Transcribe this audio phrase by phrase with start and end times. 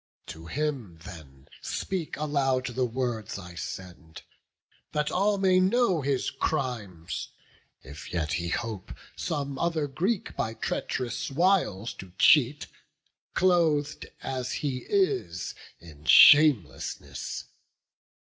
[0.25, 4.23] To him then speak aloud the words I send,
[4.93, 7.29] That all may know his crimes,
[7.83, 12.65] if yet he hope Some other Greek by treach'rous wiles to cheat,
[13.35, 17.43] Cloth'd as he is in shamelessness!